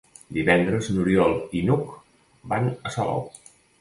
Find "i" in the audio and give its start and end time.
1.59-1.61